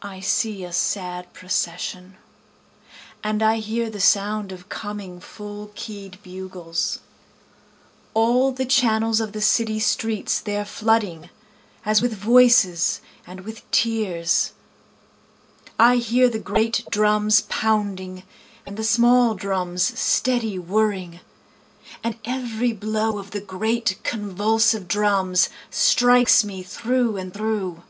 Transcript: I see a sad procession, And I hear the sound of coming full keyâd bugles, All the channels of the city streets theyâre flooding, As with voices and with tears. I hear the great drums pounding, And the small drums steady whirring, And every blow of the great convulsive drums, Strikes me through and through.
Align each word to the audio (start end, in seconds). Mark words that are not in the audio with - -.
I 0.00 0.20
see 0.20 0.64
a 0.64 0.72
sad 0.72 1.34
procession, 1.34 2.16
And 3.22 3.42
I 3.42 3.56
hear 3.58 3.90
the 3.90 4.00
sound 4.00 4.52
of 4.52 4.70
coming 4.70 5.20
full 5.20 5.68
keyâd 5.76 6.22
bugles, 6.22 7.00
All 8.14 8.52
the 8.52 8.64
channels 8.64 9.20
of 9.20 9.32
the 9.34 9.42
city 9.42 9.80
streets 9.80 10.40
theyâre 10.40 10.66
flooding, 10.66 11.28
As 11.84 12.00
with 12.00 12.14
voices 12.14 13.02
and 13.26 13.40
with 13.40 13.70
tears. 13.70 14.52
I 15.78 15.96
hear 15.96 16.30
the 16.30 16.38
great 16.38 16.86
drums 16.90 17.42
pounding, 17.50 18.22
And 18.64 18.78
the 18.78 18.82
small 18.84 19.34
drums 19.34 19.82
steady 20.00 20.58
whirring, 20.58 21.20
And 22.02 22.16
every 22.24 22.72
blow 22.72 23.18
of 23.18 23.32
the 23.32 23.42
great 23.42 23.98
convulsive 24.04 24.88
drums, 24.88 25.50
Strikes 25.68 26.44
me 26.44 26.62
through 26.62 27.18
and 27.18 27.34
through. 27.34 27.82